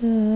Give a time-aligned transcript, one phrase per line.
[0.00, 0.33] 모든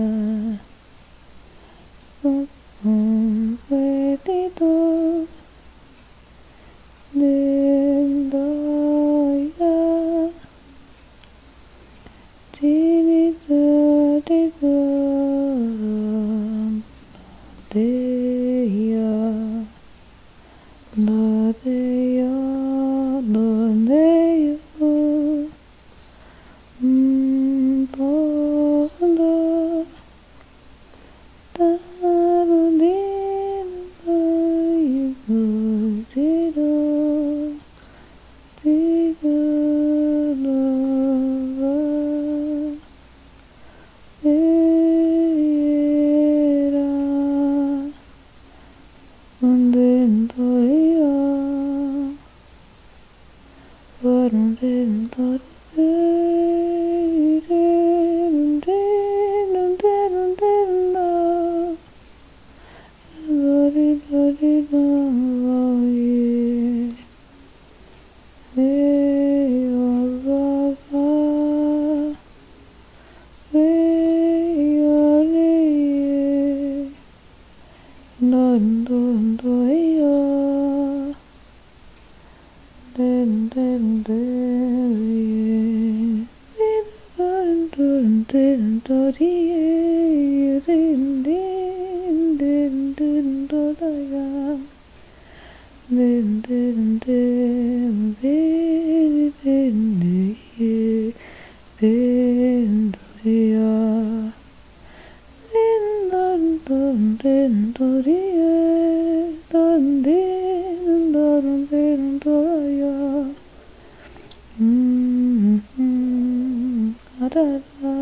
[117.29, 117.98] da da.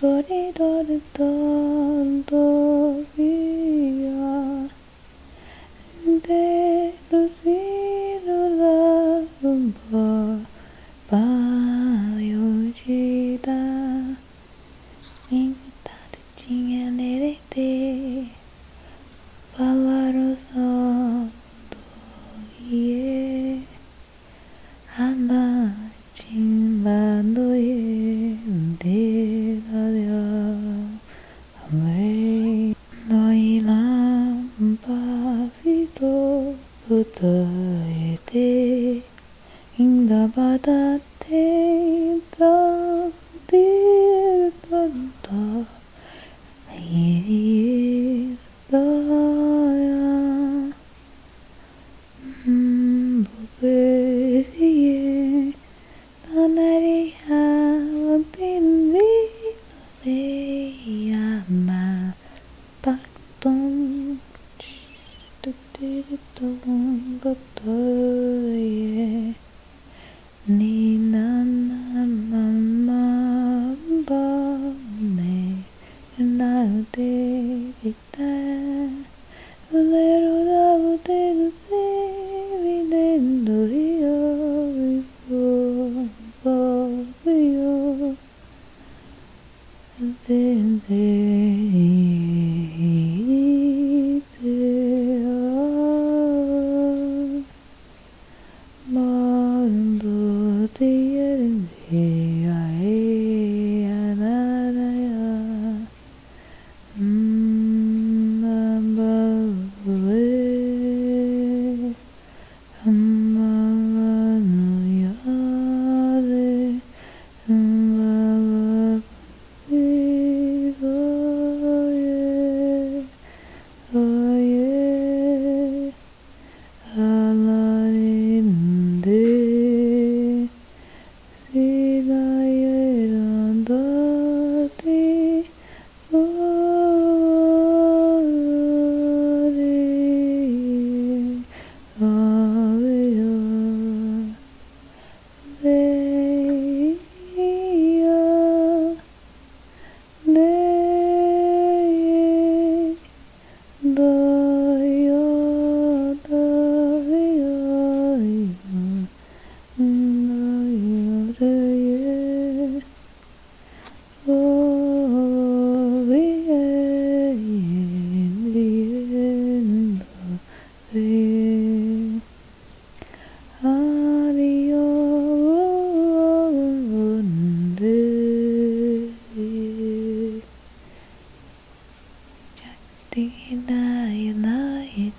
[0.00, 3.04] do re do do do
[6.26, 7.58] de do si
[8.24, 8.78] do la
[9.40, 9.52] do
[11.10, 11.24] ba
[12.30, 12.46] yo
[12.78, 13.60] ji da
[15.32, 15.50] em
[15.84, 15.98] da
[16.36, 17.72] tinha nere de
[19.56, 21.26] falar o sol
[21.70, 21.80] do
[22.70, 22.97] ye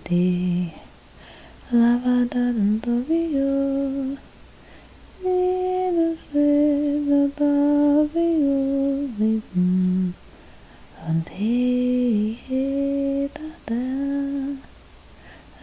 [0.10, 0.74] Lady
[1.72, 4.18] Lavada Dantorio
[5.06, 10.14] Sina Sina Davio Vivum
[11.06, 12.40] Ante
[13.36, 13.86] Dada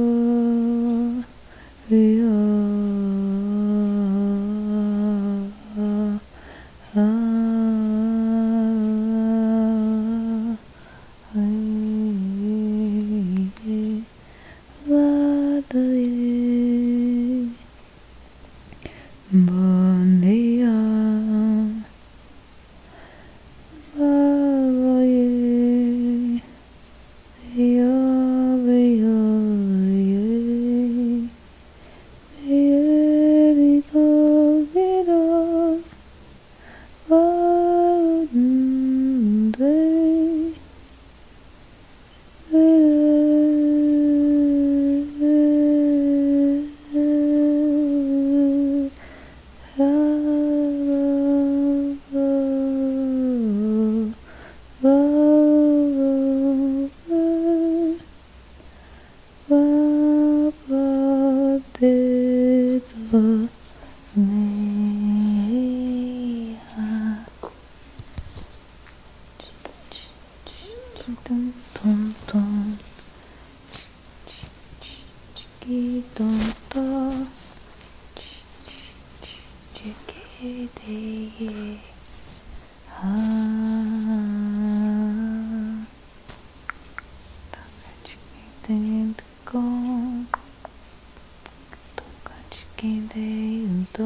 [1.89, 2.16] Vio
[71.07, 72.35] 둥둥둥둥
[75.61, 76.73] 지기동떠
[79.71, 81.79] 지기대에
[82.91, 83.15] 아
[87.53, 89.63] 도가지기대는 듣고
[92.75, 94.03] 도가지기대는 또